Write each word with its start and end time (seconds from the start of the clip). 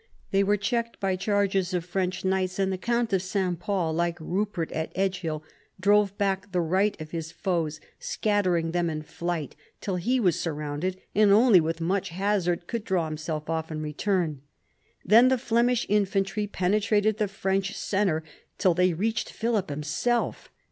They 0.31 0.43
were 0.43 0.57
checked 0.57 0.99
by 0.99 1.15
charges 1.15 1.75
of 1.75 1.85
French 1.85 2.25
knights, 2.25 2.57
104 2.57 2.65
PHILIP 2.95 3.07
AUGUSTUS 3.13 3.31
chap. 3.33 3.35
and 3.39 3.47
the 3.53 3.53
count 3.53 3.53
of 3.53 3.53
S. 3.53 3.63
Pol, 3.67 3.93
like 3.93 4.17
Enpert 4.19 4.71
at 4.71 4.91
Edgehill, 4.95 5.43
drove 5.79 6.17
back 6.17 6.51
the 6.51 6.59
right 6.59 6.99
of 6.99 7.11
his 7.11 7.31
foes, 7.31 7.79
scattering 7.99 8.71
them 8.71 8.89
in 8.89 9.03
flight 9.03 9.55
till 9.79 9.97
he 9.97 10.19
was 10.19 10.39
surrounded, 10.39 10.99
and 11.13 11.31
only 11.31 11.61
with 11.61 11.79
much 11.79 12.09
hazard 12.09 12.65
could 12.65 12.83
draw 12.83 13.05
himself 13.05 13.47
off 13.47 13.69
and 13.69 13.83
return. 13.83 14.41
Then 15.05 15.27
the 15.27 15.37
Flemish 15.37 15.85
infantry 15.87 16.47
penetrated 16.47 17.19
the 17.19 17.27
French 17.27 17.77
centre 17.77 18.23
till 18.57 18.73
they 18.73 18.93
reached 18.93 19.29
Philip 19.31 19.69
himself. 19.69 20.49